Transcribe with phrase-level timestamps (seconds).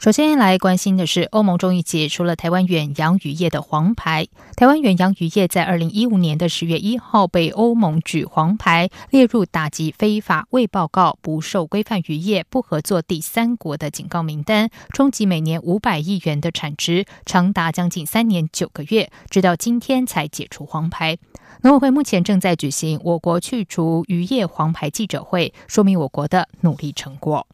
[0.00, 4.28] 首先来关心的是，欧盟终于解除了台湾远洋渔业的黄牌。
[4.54, 21.18] 台湾远洋渔业在二零一五年的十月一号被欧盟举黄牌，列入打击非法未报告、不受规范渔业不合作第三国的警告名单，冲击每年五百亿元的产值，长达将近三年九个月，直到今天才解除黄牌。
[21.62, 27.44] 农委会目前正在举行我国去除渔业黄牌记者会，说明我国的努力成果。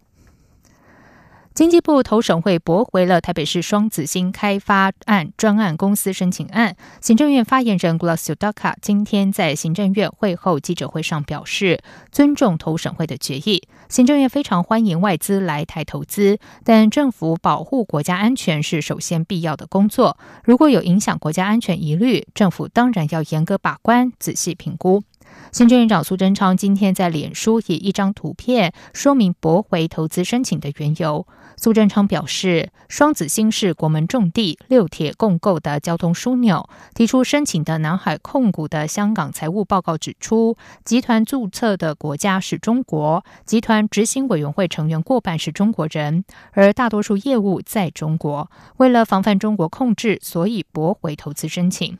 [1.54, 6.74] 经济部投审会驳回了台北市双子星开发案专案公司申请案。
[7.00, 11.80] 行政院发言人 Glacio Daka 今天在行政院会后记者会上表示，
[12.10, 13.62] 尊重投审会的决议。
[13.88, 20.18] 行政院非常欢迎外资来台投资，但政府保护国家安全是首先必要的工作。
[20.42, 25.04] 如果有影响国家安全疑虑，政府当然要严格把关、仔细评估。
[25.52, 31.26] 行政院长苏贞昌今天在脸书以一张图片说明驳回投资申请的缘由。
[31.56, 36.68] 苏贞昌表示，双子星是国门重地、六铁共构的交通枢纽。
[36.94, 48.50] 提出申请的南海控股的香港财务报告指出，集团注册的国家是中国，集团执行委员会成员过半是中国人，而大多数业务在中国。
[48.78, 51.96] 为了防范中国控制，所以驳回投资申请。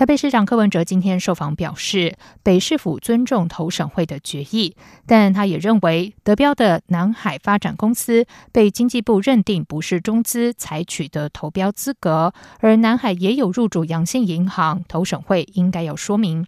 [0.00, 4.74] 台北市长柯文哲今天受访表示，北市府尊重投审会的决议，
[5.06, 16.46] 但他也认为德标的南海发展公司被经济部认定不是中资采取的投标资格，而南海也有入主阳性银行，投审会应该要说明。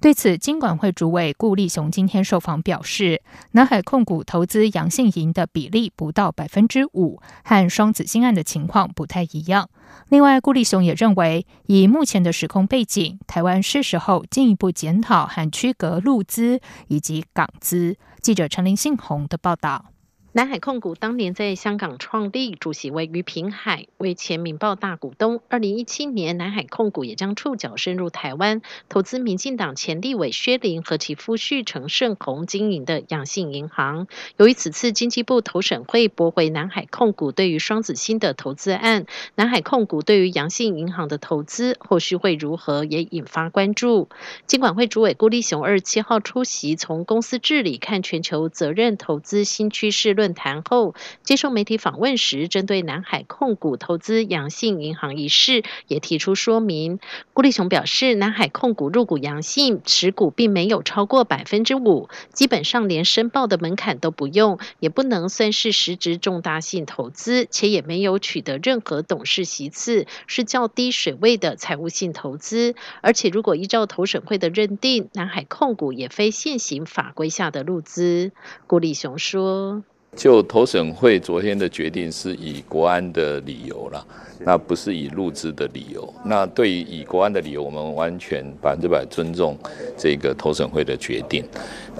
[0.00, 3.22] 对此，金管会主委顾立雄今天受访表示，
[3.52, 9.70] 南海控股投资阳信银的比例不到百分之五，和双子星案的情况不太一样。
[10.08, 17.96] 另外，顾立雄也认为，以目前的时空背景，台湾是时候进一步检讨和区隔陆资以及港资。
[18.20, 19.93] 记者陈林信宏的报道。
[20.36, 25.40] 南海控股当年在香港创立，主席为于平海，为前民报大股东。
[25.48, 34.08] 二零一七年，南海控股也将触角深入台湾，投资民进党前立委薛林和其夫婿陈胜宏经营的阳信银行。
[34.36, 39.06] 由于此次经济部投审会驳回南海控股对于双子星的投资案，
[39.36, 44.08] 南海控股对于阳信银行的投资后续会如何，也引发关注。
[44.48, 50.23] 金管会主委郭立雄二十七号出席从公司治理看全球责任投资新趋势论。
[50.24, 56.98] 论坛后接受媒体访问时，针对南海控股投资阳信银行一事，也提出说明。
[57.34, 72.74] 顾立雄表示，南海控股入股阳信，持股并没有超过百分之五，基本上连申报的门槛都不用，也不能算是实质重大性投资，且也没有取得任何董事席次，是较低水位的财务性投资。
[73.02, 78.32] 而且，如果依照投审会的认定，南海控股也非现行法规下的入资。
[78.66, 79.84] 顾立雄说。
[80.16, 84.04] 就投审会昨天的决定是以国安的理由啦，
[84.40, 86.12] 那不是以入资的理由。
[86.24, 89.58] 那对于以国安的理由，我们完全百分之百尊重
[89.96, 91.44] 这个投审会的决定。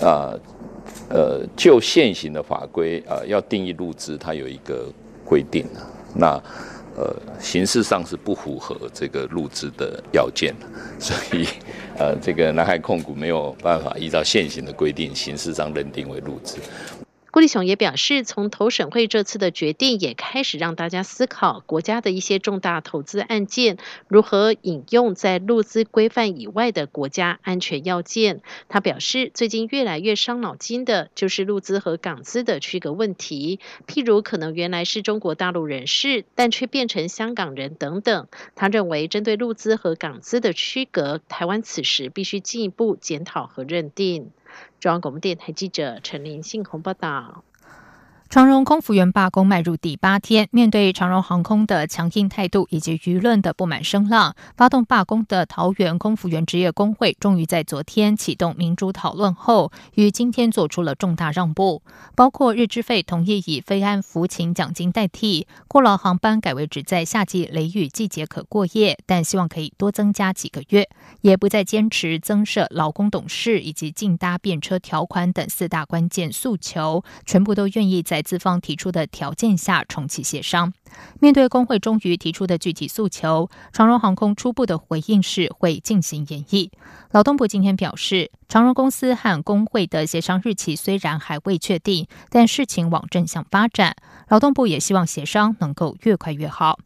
[0.00, 0.32] 啊，
[1.08, 4.86] 呃，就现行的法规啊，要定义入资，它有一个
[5.24, 5.66] 规定
[6.14, 6.40] 那
[6.96, 10.54] 呃，形式上是不符合这个入资的要件
[11.00, 11.44] 所以
[11.98, 16.58] 呃，这个南海控股没有办法依照现行的规定，形式上认定为入资。
[17.34, 28.40] 郭立雄也表示，从投审会这次的决定，也开始让大家思考国家的一些重大投资案件如何引用在入资规范以外的国家安全要件。
[28.68, 33.58] 他表示，最近越来越伤脑筋的就是入资和港资的区隔问题，
[33.88, 38.28] 譬如可能原来是中国大陆人士，但却变成香港人等等。
[38.54, 44.30] 他认为，针对入资和港资的区隔，台湾此时必须进一步检讨和认定。
[44.80, 47.44] 中央广播电台记者陈林信宏报道。
[48.34, 61.82] 长荣空服员罢工迈入第八天，面对长荣航空的强硬态度以及舆论的不满声浪，发动罢工的桃园空服员职业工会终于在昨天启动民主讨论后，于今天做出了重大让步，
[62.16, 70.88] 包括日资费同意以飞安服勤奖金代替，过劳航班改为只在夏季雷雨季节可过夜，但希望可以多增加几个月，
[71.20, 78.23] 也不再坚持增设劳工董事以及竞搭便车条款等四大关键诉求，全部都愿意在。
[78.24, 80.72] 资方提出的条件下重启协商。
[81.20, 86.70] 面对工会终于提出的具体诉求，长荣航空初步的回应是会进行演绎。
[87.12, 93.94] 劳动部今天表示，长荣公司和工会的协商日期虽然还未确定，但事情往正向发展。
[94.28, 96.78] 劳动部也希望协商能够越快越好。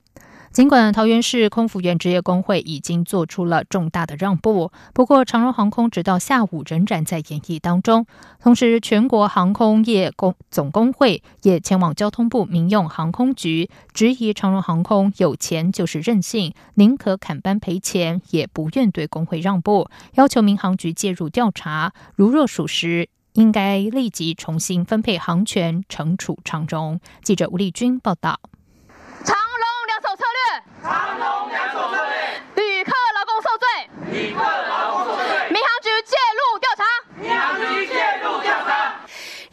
[0.53, 8.06] 尽管桃园市空服员职业工会已经做出了重大的让步，不过长荣航空直到下午仍然在演绎当中。
[8.41, 21.93] 同时，全国航空业工总工会也前往交通部民用航空局，质疑长荣航空有钱就是任性，宁可砍班赔钱，也不愿对工会让步，要求民航局介入调查。
[22.17, 26.99] 如若属实，应该立即重新分配航权，惩处长荣。
[27.23, 28.41] 记者吴丽君报道。
[29.25, 30.25] 长龙两手策
[32.05, 32.23] 略，
[32.55, 33.67] 旅客劳工受罪，
[34.12, 36.83] 旅客劳工受罪，民航局介入调查，
[37.21, 38.71] 民航局介入调查。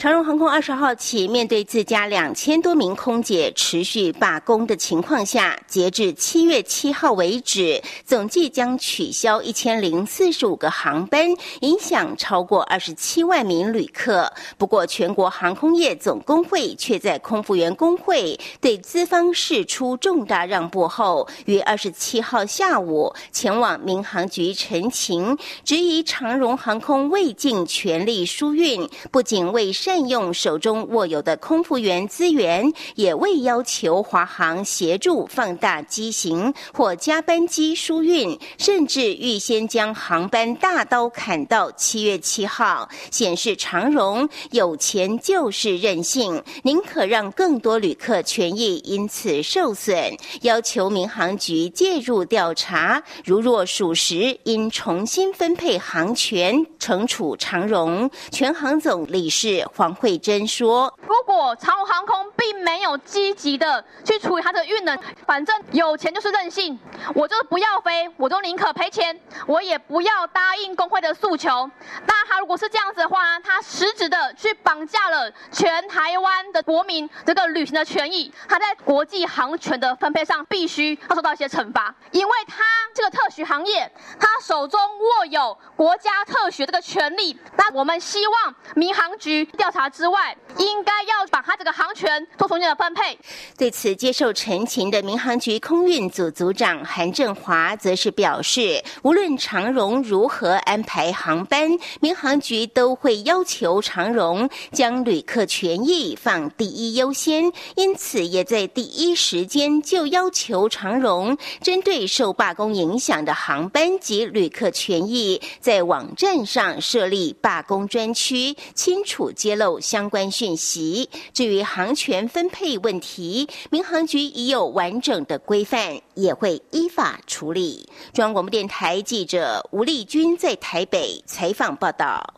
[0.06, 14.32] 长荣航空二十号起，面对自家两千多名空姐持续罢工的情况下，截至七月七号为止，总计将取消一千零四十五个航班，影响超过二十七万名旅客。
[14.60, 29.95] 不过，全国航空业总工会却在空服员工会对资方释出重大让步后，于二十七号下午前往民航局陈情，质疑长荣航空未尽全力疏运，不仅未善。
[29.96, 58.12] 占用手中握有的空服员资源，也未要求华航协助放大机型或加班机疏运，甚至预先将航班大刀砍到七月七号，显示长荣有钱就是任性，宁可让更多旅客权益因此受损，要求民航局介入调查，如若属实，应重新分配航权，惩处长荣。
[58.30, 59.96] 全航总理事黄。
[59.96, 66.78] 慧珍说：“如果长荣航空并没有积极的去处理它的运能，反正有钱就是任性，
[67.14, 69.18] 我就是不要飞，我都宁可赔钱，
[69.48, 71.70] 我也不要答应工会的诉求。
[72.06, 82.64] 那他如果是这样子的话，他实质的去绑架了全台湾的国民这个旅行的权益，他在国际航权的分配上必须要受到一些惩罚，因为他
[82.94, 83.90] 这个特许行业，
[84.20, 87.40] 他手中握有国家特许这个权利。
[87.56, 93.18] 那我们希望民航局。”调查之外，应该要把他这个航权做重新的分配。
[93.58, 119.80] 对此，接受陈情的民航局空运组组长韩振华则是表示，无论长荣如何安排航班，民航局都会要求长荣将旅客权益放第一优先，因此也在第一时间就要求长荣针对受罢工影响的航班及旅客权益，在网站上设立罢工专区，清楚揭漏。
[119.80, 121.10] 相关讯息。
[121.34, 127.88] 至于航权分配问题，民航局已有完整的规范，也会依法处理。
[128.14, 132.34] 中央广播电台记者吴丽君在台北采访报道。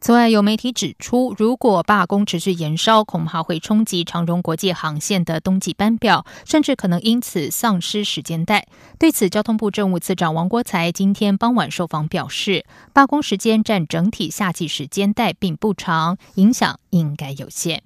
[0.00, 8.66] 此外，有媒体指出，如果罢工持续延烧，恐怕会冲击长荣国际航线的冬季班表，甚至可能因此丧失时间带。
[8.98, 17.82] 对此，交通部政务次长王国才今天傍晚受访表示，罢工时间占整体夏季时间带并不长，影响应该有限。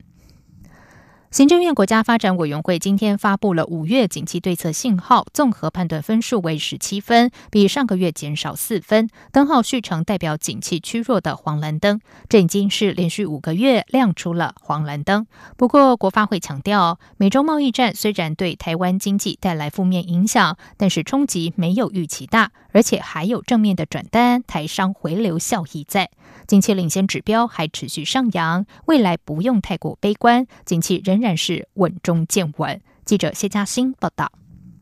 [1.32, 9.08] 行政院国家发展委员会今天发布了五月景气对策信号，综合判断分数为十七分，比上个月减少四分。
[9.32, 15.26] 灯号续成代表景气趋弱的黄蓝灯，这已经是连续五个月亮出了黄蓝灯。
[15.56, 26.10] 不过，国发会强调，美洲贸易战虽然对台湾经济带来负面影响，但是冲击没有预期大，而且还有正面的转单、台商回流效益在。
[26.46, 32.78] 景气领先指标还持续上扬，未来不用太过悲观，景气仍然是稳中见稳。
[33.06, 34.30] 记者谢嘉欣报道。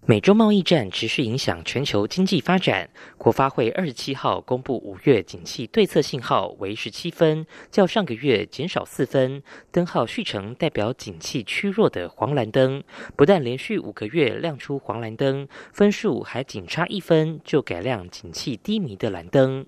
[0.07, 12.83] 美洲贸易战持续影响全球经济发展，国发会二十七号公布五月景气对策信号为十七分，较上个月减少四分，灯号续成代表景气趋弱的黄蓝灯，
[13.15, 19.65] 不但连续五个月亮出黄蓝灯，分数还仅差一分就改亮景气低迷的蓝灯。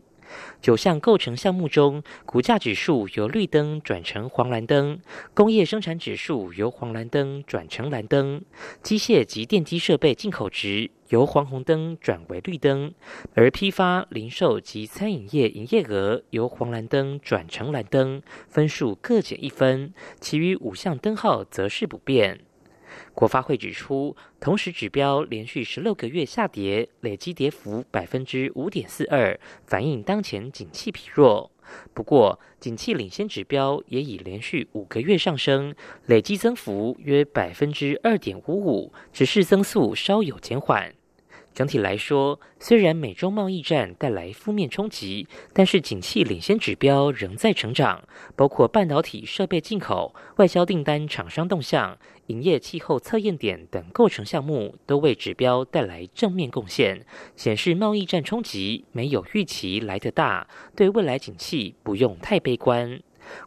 [0.61, 5.01] 九项构成项目中，股价指数由绿灯转成黄蓝灯，
[5.35, 8.43] 工业生产指数由黄蓝灯转成蓝灯，
[8.83, 12.95] 机械及电机设备进口值由黄红灯转为绿灯，
[13.35, 22.41] 而批发、零售及餐饮业营业额由黄蓝灯转成蓝灯，分数各减一分，其余五项灯号则是不变。
[23.15, 31.51] 国发会指出，同时指标连续十六个月下跌，累计跌幅百分之五点四二，反映当前景气疲弱。
[31.95, 35.75] 不过，景气领先指标也已连续五个月上升，
[36.07, 40.93] 累计增幅约百分之二点五五，只是增速稍有减缓。
[41.55, 48.03] 整体来说，虽然美中贸易战带来负面冲击，但是景气领先指标仍在成长，
[48.35, 57.05] 包括半导体设备进口、外销订单、厂商动向、营业气候测验点等构成项目，都为指标带来正面贡献，
[57.37, 63.01] 显示贸易战冲击没有预期来得大，对未来景气不用太悲观。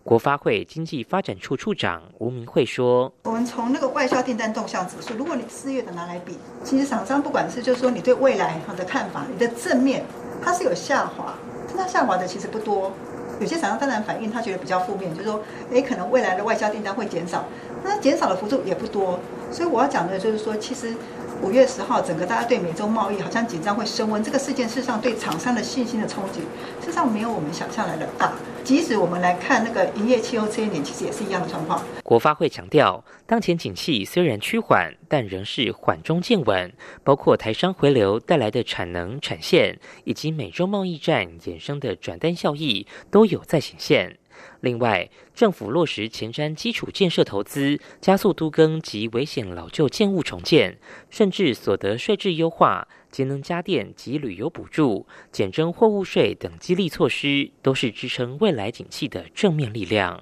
[0.03, 10.03] 国发会经济发展处处长吴明慧说：“我们从那个外销订单动向指数，如果你四月的拿来比，其实厂商不管是就是说你对未来的看法，你的正面
[10.41, 12.91] 它是有下滑，但它下滑的其实不多。
[13.39, 15.41] 有些厂商当然反映他觉得比较负面，就是说，
[15.73, 17.45] 哎，可能未来的外销订单会减少，
[17.83, 19.19] 那减少的幅度也不多。
[19.51, 20.93] 所以我要讲的就是说，其实。”
[21.41, 26.39] 五月十号，整个大家对美洲贸易好像紧张会升温，这个事件事实上对厂商的信心的冲击，
[26.79, 28.31] 事实上没有我们想象来的大。
[28.65, 31.79] 即使我们来看那个营业气候这一年，其实也是一样的状况。
[32.03, 44.17] 国发会强调，当前景气虽然趋缓，但仍是缓中见稳，包括台商回流带来的产能产线，以及美洲贸易战衍生的转单效益，都有在显现。
[44.61, 50.79] 另外，政府落实前瞻基础建设投资，加速都更及危险老旧建物重建，
[51.11, 60.21] 甚至所得税制优化、节能家电及旅游补助、减征货物税等激励措施，都是支撑未来景气的正面力量。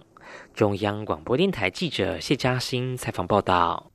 [0.54, 3.90] 中央广播电台记者谢嘉欣采访报道。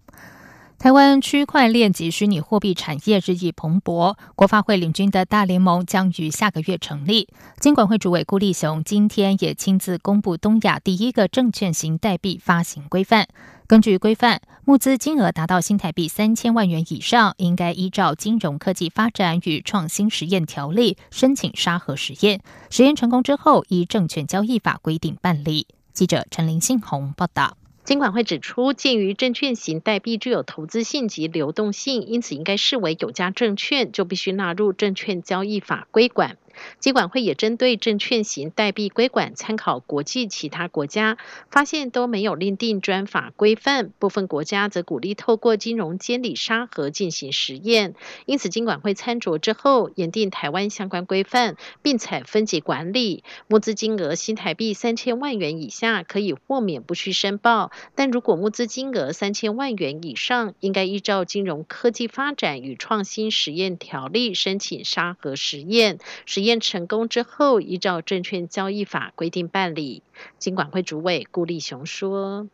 [0.80, 7.28] 台湾区块链及虚拟货币产业日益蓬勃，国发会领军的大联盟将于下个月成立。
[7.60, 13.28] 金管会主委顾立雄今天也亲自公布东亚第一个证券型代币发行规范。
[13.68, 22.42] 根据规范，募资金额达到新台币三千万元以上，应该依照《金融科技发展与创新实验条例》申请沙盒实验。
[22.68, 25.66] 实验成功之后，依证券交易法规定办理。
[25.94, 27.56] 记者陈林信宏报道。
[27.82, 36.36] 金管会指出，鉴于证券型代币具有投资性及流动性，因此应该视为有价证券，就必须纳入证券交易法规管。
[36.80, 41.16] 监管会也针对证券型代币规管，参考国际其他国家，
[41.50, 43.90] 发现都没有另定专法规范。
[43.98, 47.94] 部分国家则鼓励透过金融监理沙盒进行实验。
[48.26, 53.22] 因此，金管会参酌之后，研定台湾相关规范，并采分级管理。
[53.46, 65.98] 募资金额新台币三千万元以下，可以豁免不需申报；但如果募资金额三千万元以上，应该依照金融科技发展与创新实验条例申请沙盒实验。
[66.26, 66.47] 实验。
[66.48, 70.02] 验成功之后，依照证券交易法规定办理。
[70.38, 72.48] 金管会主委顾立雄说：“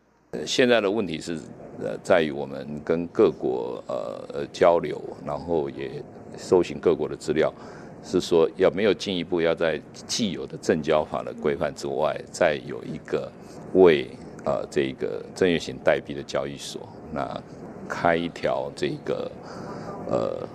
[0.44, 1.38] 现在的问题是，
[1.80, 3.94] 呃，在于我们跟各国呃
[4.34, 6.02] 呃交流，然后也
[6.36, 7.54] 搜寻各国的资料，
[8.02, 13.30] 是说要没有进一步要在既有的证交法的规范之外，再有一个
[13.74, 14.10] 为
[14.44, 17.40] 呃这个证券型代币的交易所，那
[17.88, 19.30] 开一条这个
[20.10, 20.48] 呃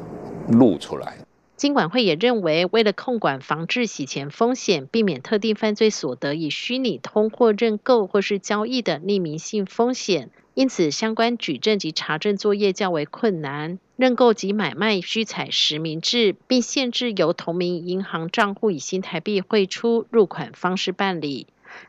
[0.49, 1.17] 路出来。”
[1.59, 13.77] 金管会也认为，为了控管、防治洗钱风险，避免特定犯罪所得以虚拟通货认购或是交易的匿名性风险，因此相关举证及查证作业较为困难。
[13.97, 21.47] 认购及买卖需采实名制，并限制由同名银行账户以新台币汇出入款方式办理。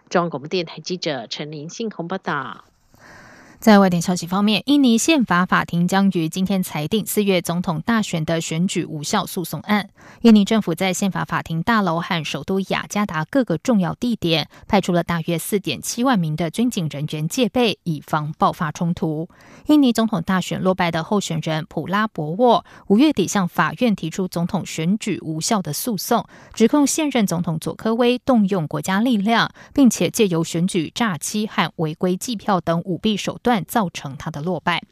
[0.08, 2.64] 中央广播电台记者陈林信鸿报道。
[3.60, 9.90] 在外电消息方面，印尼宪法法庭将于今天裁定四月总统大选的选举无效诉讼案。
[10.22, 19.28] 印尼政府在宪法法庭大楼和首都雅加达各个重要地点派出了大约四点七万名的军警人员戒备，以防爆发冲突。
[19.66, 26.24] 印尼总统大选落败的候选人普拉博沃五月底向法院提出总统选举无效的诉讼，
[26.54, 33.49] 指控现任总统佐科威动用国家力量，并且借由选举诈欺和违规计票等舞弊手段。
[33.66, 34.82] 造成他的落败。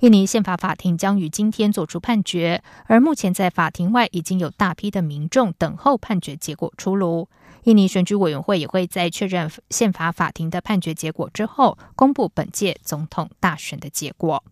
[0.00, 7.28] 印尼宪法法庭将于今天作出判决，而目前在法庭外已经有大批的民众等候判决结果出炉。
[7.64, 14.44] 印尼选举委员会也会在确认宪法法庭的判决结果之后，公布本届总统大选的结果。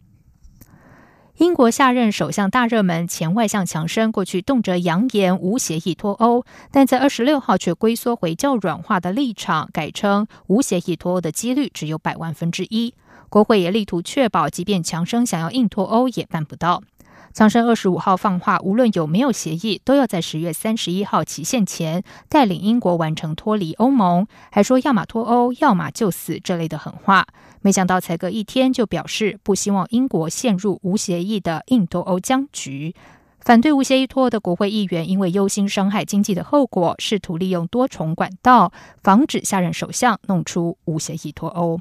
[1.38, 12.94] 英国下任首相大热门，前外相强生过去动辄扬言无协议脱欧，但在二十六号却龟缩回较软化的立场，改称无协议脱欧的几率只有百万分之一。
[13.34, 16.84] 国会也力图确保，即便强生想要硬脱欧也办不到。
[17.32, 27.26] 强生二十五号放话，无论有没有协议，都要在十月三十一号期限前带领英国完成脱离欧盟，还说要么脱欧，要么就死这类的狠话。
[27.60, 32.94] 没想到才隔一天就表示不希望英国陷入无协议的硬脱欧僵局。
[33.40, 38.72] 反对无协议脱欧的国会议员因为忧心伤害经济的后果，试图利用多重管道
[39.02, 41.80] 防止下任首相弄出无协议脱欧。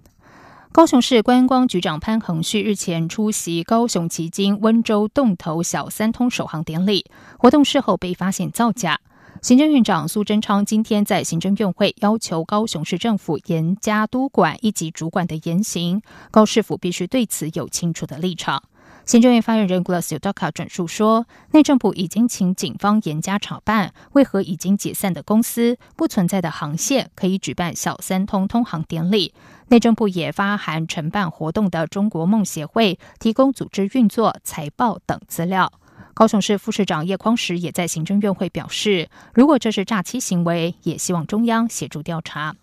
[0.73, 7.05] 高雄市观光局长潘恒旭日前出席高雄旗津温州洞头小三通首航典礼，
[7.37, 9.01] 活动事后被发现造假。
[9.41, 16.01] 行政院长苏贞昌今天在行政院会要求高雄市政府严加督管一级主管的言行，
[16.31, 18.63] 高市府必须对此有清楚的立场。
[19.05, 29.33] 行政院发言人 Glass Udoka 转述说，内政部已经请警方严加查办，为何已经解散的公司、不存在的航线可以举办小三通通航典礼？
[29.67, 35.71] 内政部也发函承办活动的中国梦协会，提供组织运作、财报等资料。
[36.13, 42.55] 高雄市副市长叶匡时也在行政院会表示，如果这是诈欺行为，也希望中央协助调查。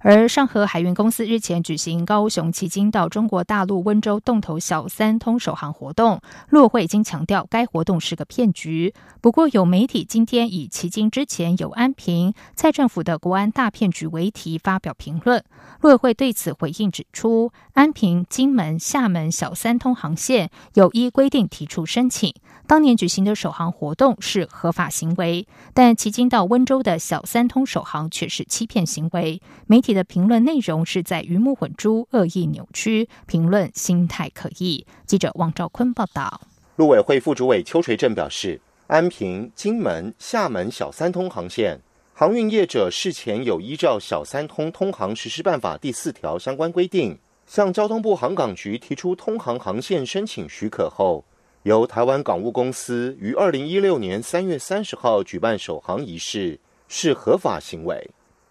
[0.00, 8.94] 而上河海运公司日前举行高雄旗津到中国大陆温州洞头小三通首航活动，陆会已经强调该活动是个骗局。
[9.20, 15.42] 不过有媒体今天以旗津之前有安平、蔡政府的国安大骗局为题发表评论，
[15.80, 22.32] 陆会对此回应指出，安平、金门、厦门小三通航线有依规定提出申请。
[22.66, 29.40] 当年举行的首航活动是合法行为，但迄今到温州的小三通首航却是欺骗行为。
[29.66, 34.86] 媒体的评论内容是在鱼目混珠、恶意扭曲，评论心态可疑。
[35.06, 36.40] 记者王兆坤报道。
[36.76, 41.80] 陆委会副主委邱垂正表示，安平、金门、厦门小三通航线，
[42.14, 51.24] 航运业者事前有依照小三通通航实施办法第四条相关规定，向交通部航港局提出通航航线申请许可后。
[51.64, 58.08] 由台湾港务公司于二零一六年三月三十号举办首航仪式是合法行为。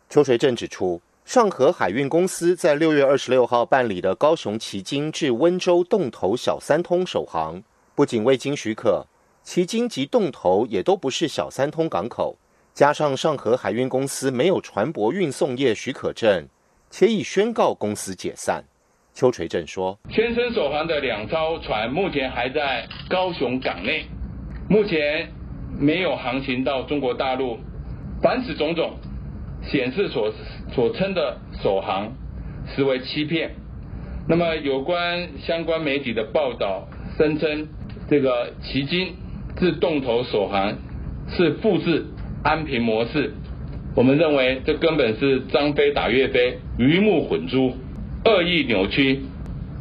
[0.10, 7.62] 邱垂正指出，上河海运公司在六月二十六号办理的高雄旗津至温州洞头小三通首航，
[7.94, 9.06] 不仅未经许可，
[9.44, 12.38] 旗津及洞头也都不是小三通港口，
[12.74, 16.48] 加上上河海运公司没有船舶运送业许可证，
[16.90, 18.64] 且已宣告公司解散。
[19.14, 24.06] 邱垂正说：“全程首航的两艘船目前还在高雄港内，
[24.70, 25.30] 目前
[25.78, 27.60] 没有航行到中国大陆。
[28.24, 28.98] 凡此种种，
[29.70, 30.32] 显示所
[30.74, 32.14] 所称的首航
[32.76, 33.56] 实为欺骗。
[34.28, 37.68] 那么，有关相关媒体的报道声称，
[38.10, 39.16] 这个旗津
[39.58, 40.76] 至洞头首航
[41.30, 42.06] 是复制
[42.44, 43.34] 安平模式，
[43.96, 47.74] 我们认为这根本是张飞打岳飞，鱼目混珠。”
[48.26, 49.22] 恶意扭曲，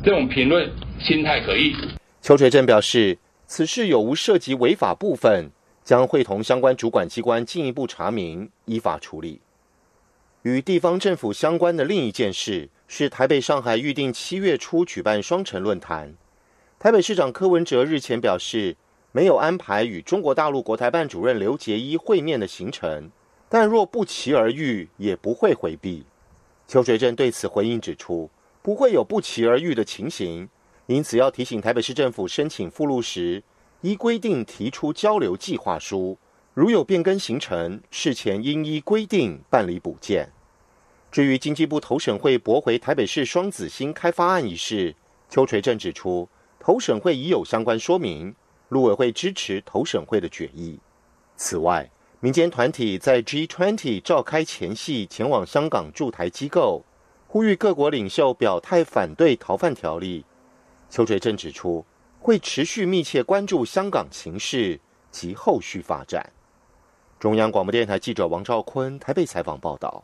[0.05, 0.71] 这种评论
[1.01, 1.75] 心态可疑。
[2.23, 5.51] 邱垂正表示，此事有无涉及违法部分，
[5.83, 9.41] 将会同相关主管机关进一步查明，依法处理。
[10.47, 16.15] 与地方政府相关的另一件事是，台北、上海预定七月初举办双城论坛。
[16.79, 18.77] 台北市长柯文哲日前表示，
[19.11, 23.11] 没有安排与中国大陆国台办主任刘杰一会面的行程，
[23.49, 26.07] 但若不期而遇，也不会回避。
[26.69, 28.31] 邱垂正对此回应指出。
[28.63, 30.49] 不会有不期而遇的情形，
[30.87, 33.43] 因此要提醒台北市政府申请附录时，
[33.81, 36.17] 依规定提出交流计划书，
[36.55, 40.31] 如有变更行程，事前应依规定办理补件。
[41.11, 44.95] 至于经济部投审会驳回台北市双子星开发案一事，
[45.31, 48.35] 邱垂正指出，投审会已有相关说明，
[48.69, 50.79] 陆委会支持投审会的决议。
[51.37, 51.91] 此外，
[52.21, 56.85] 民间团体在 G20 召开前夕前往香港驻台机构。
[57.29, 60.25] 呼吁各国领袖表态反对逃犯条例。
[60.89, 61.85] 邱垂正指出，
[62.21, 66.33] 会持续密切关注香港情势及后续发展。
[67.19, 70.03] 中央广播电台记者王兆坤台北采访报道。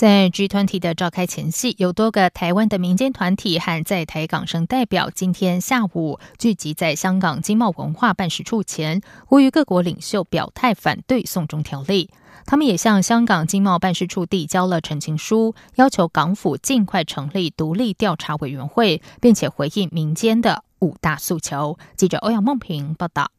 [0.00, 12.08] 在 G 团体的召开前夕，有多个台湾的民间团体和在台港生代表今天下午聚集在香港经贸文化办事处前，呼吁各国领袖表态反对送中条例。
[12.46, 21.76] 他们也向香港经贸办事处递交了陈情书，要求港府尽快成立独立调查委员会，并且回应民间的五大诉求。
[21.94, 23.30] 记者欧阳梦平报道。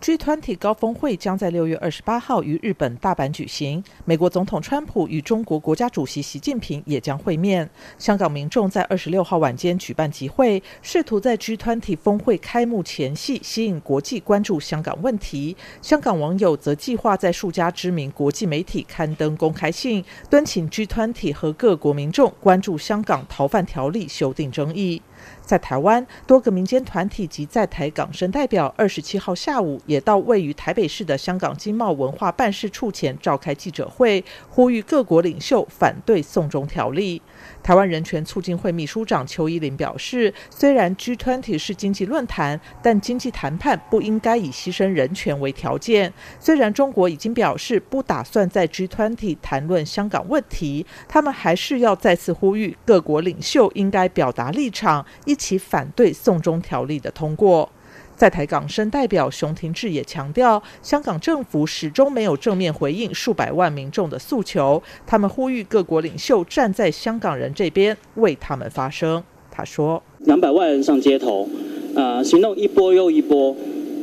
[0.00, 7.68] G20 高峰会将在六月二十八号于日本大阪举行，美国总统川普与中国国家主席习近平也将会面。
[7.98, 15.56] 香港民众在二十六号晚间举办集会，试图在 G20 峰会开幕前夕吸引国际关注香港问题。
[15.82, 25.02] 香港网友则计划在数家知名国际媒体刊登公开信，敦请 G20 和各国民众关注香港逃犯条例修订争议。
[25.42, 37.22] 在台湾，多个民间团体及在台港生代表二十七号下午也到位于台北市的香港经贸文化办事处前召开记者会，呼吁各国领袖反对送中条例。
[37.62, 46.12] 台湾人权促进会秘书长邱依林表示，虽然 G20 是经济论坛，但经济谈判不应该以牺牲人权为条件。
[46.38, 57.70] 虽然中国已经表示不打算在 G20 谈论香港问题，他们还是要再次呼吁各国领袖应该表达立场，一起反对送中条例的通过。
[58.18, 64.82] 在台港生代表熊廷志也强调，香港政府始终没有正面回应数百万民众的诉求。
[65.06, 69.22] 他们呼吁各国领袖站在香港人这边，为他们发声。
[69.52, 71.48] 他说：“两百万人上街头，
[71.94, 73.54] 啊，行动一波又一波，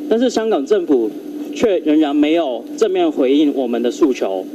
[0.10, 1.12] 但是香港政府
[1.54, 4.46] 却仍然没有正面回应我们的诉求。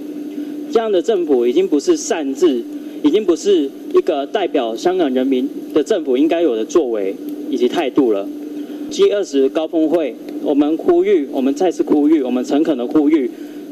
[0.73, 2.65] 这样的政府已经不是善治，
[3.03, 7.15] 已经不是一个代表香港人民的政府应该有的作为
[7.51, 8.27] 以及态度了。”
[8.91, 13.31] G 二十高峰会，我们呼吁，我们再次呼吁，我们诚恳的呼吁，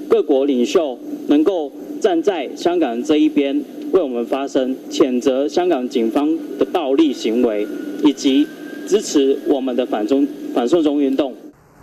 [0.09, 7.67] 各国领袖能够站在香港这一边，为我们发声，谴责香港警方的暴力行为，
[8.05, 8.47] 以及
[8.87, 11.35] 支持我们的反中反送中运动。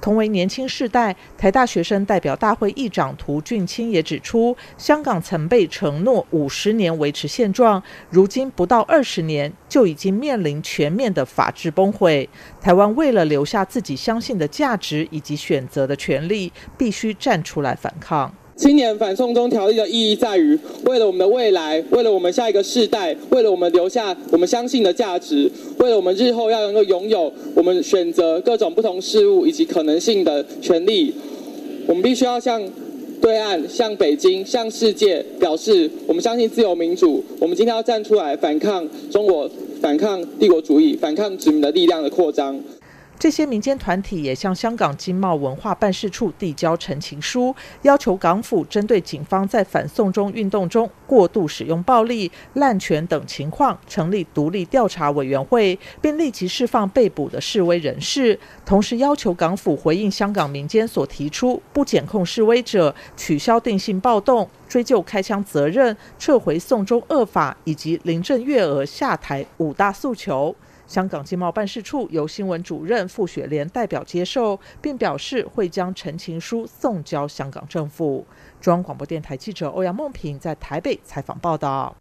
[0.06, 12.30] 同为年轻世代，台大学生代表大会议长涂俊清也指出，香港曾被承诺五十年维持现状，如今不到二十年，就已经面临全面的法治崩毁。
[12.62, 18.32] 台湾为了留下自己相信的价值以及选择的权利，必须站出来反抗。
[18.58, 31.14] 青年反送中条例的意义在于，为了我们的未来，为了我们下一个世代，为了我们留下我们相信的价值，为了我们日后要能够拥有我们选择各种不同事物以及可能性的权利，
[31.86, 32.64] 我们必须要向
[33.22, 37.22] 对岸、向北京、向世界表示，我们相信自由民主。
[37.40, 39.50] 我们今天要站出来反抗中国、
[39.82, 42.58] 反抗帝国主义、反抗殖民的力量的扩张。
[43.18, 58.38] 这些民间团体也向香港经贸文化办事处递交陈情书，要求港府针对警方在反送中运动中过度使用暴力、滥权等情况，成立独立调查委员会，并立即释放被捕的示威人士。
[58.66, 70.54] 同时，要求港府回应香港民间所提出不检控示威者、取消定性暴动、追究开枪责任、撤回送中恶法以及林郑月娥下台五大诉求。
[70.88, 78.26] 香港经贸办事处由新闻主任傅雪莲代表接受，并表示会将陈情书送交香港政府。
[78.62, 81.96] 中央广播电台记者欧阳梦平在台北采访报道。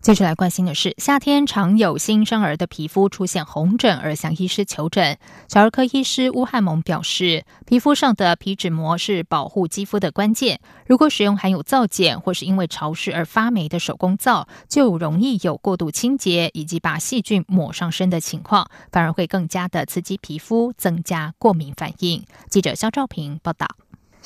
[0.00, 5.18] 接着来关心的是，夏天常有新生儿的皮肤出现红疹，而向医师求诊。
[5.48, 10.60] 小儿科医师乌汉蒙表示，皮肤上的皮脂膜是保护肌肤的关键。
[10.86, 22.24] 如果使用含有皂碱或是因为潮湿而发霉的手工皂，就容易有过度清洁以及把细菌抹上身的情况，反而会更加的刺激皮肤，增加过敏反应。
[22.48, 23.66] 记者肖兆平报道。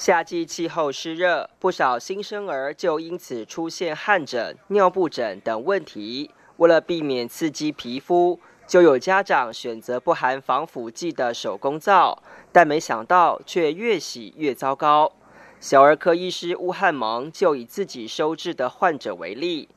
[0.05, 6.29] 夏季气候湿热，不少新生儿就因此出现汗疹、尿布疹等问题。
[6.57, 15.13] 为了避免刺激皮肤，就有家长选择不含防腐剂的手工皂，但没想到却越洗越糟糕。
[15.61, 19.69] 小儿科医师乌汉蒙就以自己收治的患者为例，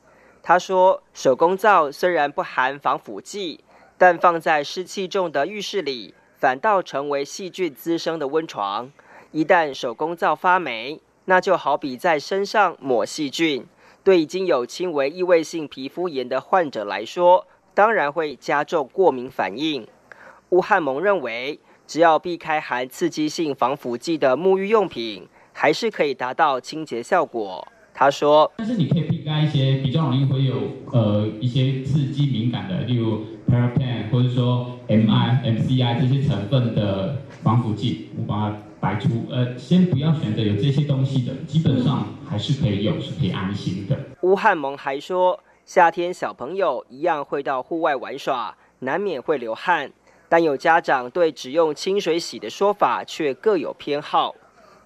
[0.42, 3.62] 他说：“手工皂虽然不含防腐剂，
[3.96, 8.90] 但放在湿气重的浴室里，反倒成为细菌滋生的温床。”
[9.36, 13.66] 一旦手工皂发霉，那就好比在身上抹细菌，
[14.02, 19.86] 对已经有轻微异位性皮肤炎的患者来说，当然会加重过敏反应。
[20.48, 27.68] 乌汉蒙认为，只要避开含刺激性防腐剂的沐浴用品，还是可以达到清洁效果。
[27.92, 30.54] 他说：“但是你可以避开一些比较容易会有
[30.92, 43.98] 呃一些刺激敏感的，例如 paraben 或者说 MI、MCI 这些成分的防腐剂，我把它。”排除呃，先不要选择有这些东西的，基本上还是可以有，是可以安心的。
[44.20, 49.90] 吴汉蒙还说，夏天小朋友一样会到户外玩耍，难免会流汗，
[50.28, 54.36] 但有家长对只用清水洗的说法却各有偏好。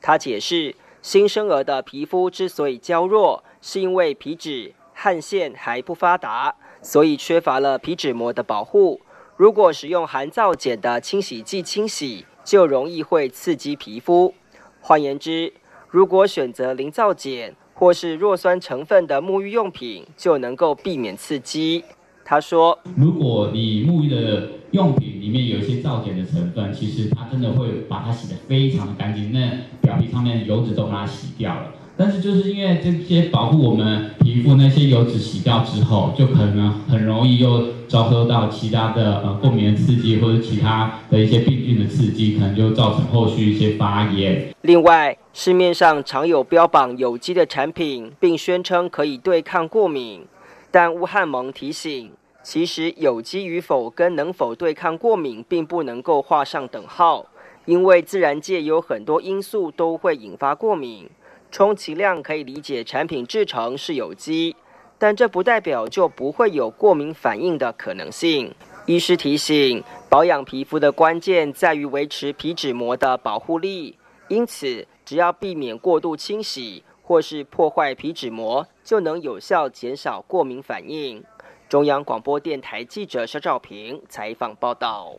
[0.00, 9.02] 他解释，新生儿的皮肤之所以娇弱，是因为皮脂汗腺还不发达，所以缺乏了皮脂膜的保护。
[9.36, 12.24] 如果使用含皂碱的清洗剂清洗。
[12.50, 14.34] 就容易会刺激皮肤。
[14.80, 15.52] 换言之，
[15.88, 21.84] 如果选择零皂碱或是弱酸成分的沐浴用品，就能够避免刺激。
[22.24, 31.72] 他说：“如果你沐浴的用品里面有一些皂碱的成分，其实它真的会把它洗得非常的干净，那表皮上面油脂都把它洗掉了。
[32.00, 44.50] 但是就是因为这些保护我们皮肤那些油脂洗掉之后，就可能很容易又遭受到其他的呃过敏刺激或者其他的一些病菌的刺激，可能就造成后续一些发炎。
[44.62, 50.22] 另外，市面上常有标榜有机的产品，并宣称可以对抗过敏，
[50.70, 57.26] 但乌汉蒙提醒。”其实有机与否跟能否对抗过敏并不能够画上等号，
[57.66, 61.06] 因为自然界有很多因素都会引发过敏。
[61.50, 64.56] 充其量可以理解产品制成是有机，
[64.98, 68.54] 但这不代表就不会有过敏反应的可能性。
[68.86, 81.22] 医师提醒，保养皮肤的关键在于维持皮脂膜的保护力，因此只要避免过度清洗或是破坏皮脂膜，就能有效减少过敏反应。
[81.68, 85.16] 中央广播电台记者肖兆平采访报道：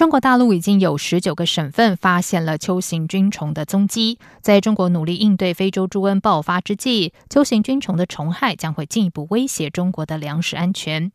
[0.00, 4.18] 中国大陆已经有十九个省份发现了秋行菌虫的踪迹。
[4.40, 11.12] 在中国努力应对非洲猪瘟爆发之际，秋行菌虫的虫害将会进一步威胁中国的粮食安全。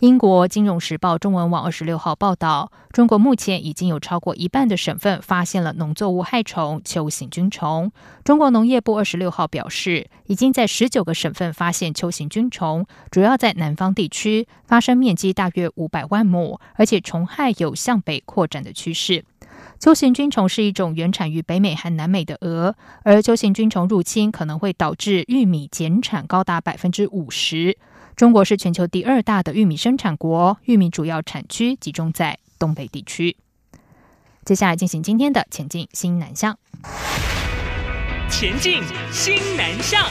[0.00, 7.92] 英国《金融时报》中文网二十六号报道，中国目前已经有超过一半的省份发现了农作物害虫球形菌虫。
[8.24, 19.24] 中国农业部二十六号表示，已经在十九个省份发现球形菌虫，主要在南方地区，发生面积大约五百万亩，而且虫害有向北扩展的趋势。
[19.78, 27.76] 球形菌虫是一种原产于北美和南美的蛾，而球形菌虫入侵可能会导致玉米减产高达百分之五十。
[28.16, 33.36] 中国是全球第二大的玉米生产国，玉米主要产区集中在东北地区。
[34.44, 36.56] 接下来进行今天的前进新南向。
[38.30, 40.06] 前进新南向。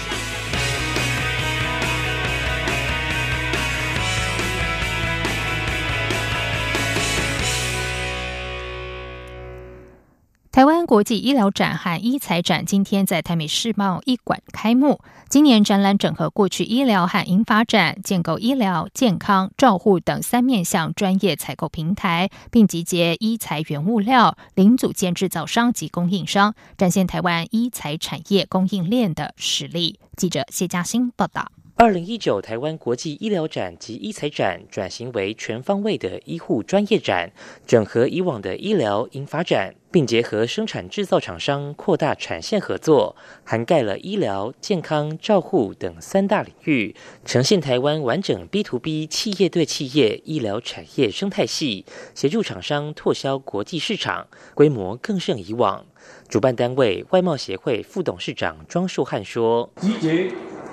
[10.53, 15.01] 台湾国际医疗展和医材展今天在台美世贸一馆开幕。
[15.27, 29.99] 今年展览整合过去医疗和银发展，建构医疗、健康、照护等三面向专业采购平台，并集结医材原物料、零组件制造商及供应商，展现台湾医材产业供应链的实力。
[30.15, 31.51] 记者谢嘉欣报道。
[31.75, 37.33] 二零一九台湾国际医疗展及医材展转型为全方位的医护专业展，
[37.65, 55.85] 整合以往的医疗、银发展，并结合生产制造厂商扩大产线合作，涵盖了医疗、健康、照护等三大领域，呈现台湾完整 B to B 企业对企业医疗产业生态系，协助厂商拓销国际市场，规模更胜以往。
[56.29, 59.71] 主办单位外贸协会副董事长庄树汉说：“。”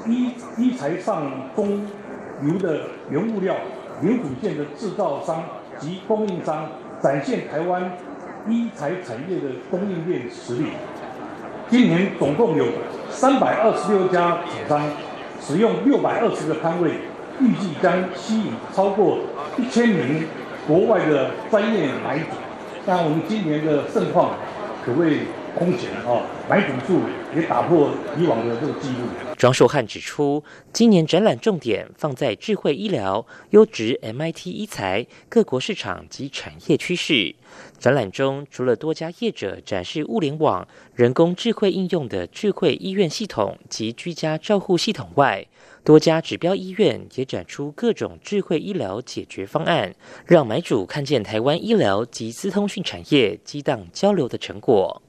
[0.06, 1.86] 一一材上中
[2.42, 3.54] 游的原物料、
[4.02, 5.44] 零组件的制造商
[5.78, 6.68] 及供应商，
[7.02, 7.92] 展现台湾
[8.48, 10.66] 一材产业的供应链实力。
[11.68, 12.66] 今年总共有
[13.10, 14.88] 三百二十六家厂商，
[15.40, 16.90] 使用六百二十个摊位，
[17.40, 19.18] 预计将吸引超过
[19.56, 20.24] 一千名
[20.66, 22.24] 国外的专业买主。
[22.86, 24.30] 那我们今年的盛况
[24.84, 25.18] 可谓
[25.58, 27.00] 空前啊，买主数
[27.34, 29.08] 也打破以往的这个记录。
[29.36, 37.34] 庄寿汉指出，今年展览重点放在智慧医疗、优质 MIT 医材、各国市场及产业趋势。
[37.78, 45.46] 展览中，除了多家业者展示物联网、人工智慧应用的智慧医院系统及居家照护系统外，
[45.82, 49.94] 多家指标医院也展出各种智慧医疗解决方案，
[50.26, 55.00] 让买主看见台湾医疗及资通讯产业激荡交流的成果。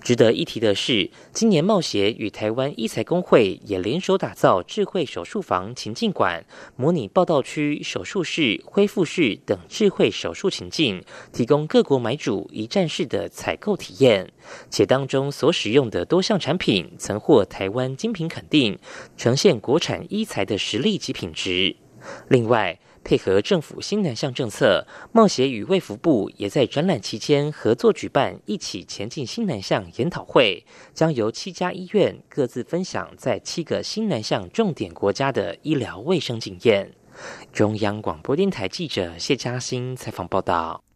[0.00, 6.44] 值得一提的是，今年贸协与台湾医材工会也联手打造智慧手术房情境馆，
[6.76, 11.02] 模拟报道区、手术室、恢复室等智慧手术情境，
[11.32, 14.32] 提供各国买主一站式的采购体验。
[14.70, 18.78] 且当中所使用的多项产品曾获台湾精品肯定，
[19.16, 21.76] 呈现国产医材的实力及品质。
[22.28, 22.78] 另外，
[23.08, 36.92] 配合政府新南向政策，贸协与卫福部也在展览期间合作举办“一起前进新南向”研讨会，将由七家医院各自分享在七个新南向重点国家的医疗卫生经验。
[37.50, 40.87] 中央广播电台记者谢嘉欣采访报道。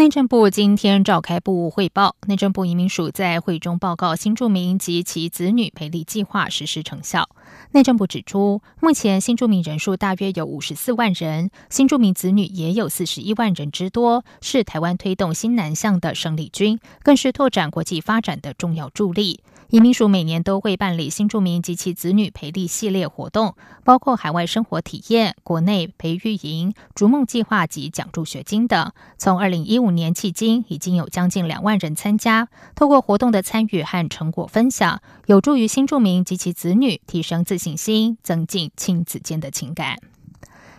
[0.00, 7.28] 内政部今天召开部务汇报，内政部移民署在会中报告新住民及其子女培力计划实施成效。
[7.72, 19.40] 内政部指出，目前新住民人数大约有五十四万人，新住民子女也有四十一万人之多，是台湾推动新南向的生力军，更是拓展国际发展的重要助力。
[19.68, 28.90] 移民署每年都会办理新住民及其子女培力系列活动，包括海外生活体验、国内培育营、逐梦计划及奖助学金等。
[29.16, 32.48] 从二零一五年迄今，已经有将近两万人参加。
[32.74, 39.96] 透过活动的参与和成果分享，有助于新住民及其子女提升自信心，增进亲子间的情感。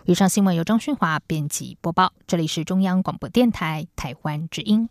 [0.04, 4.88] 以上新闻由张勋华编辑播报，这里是中央广播电台台湾之音。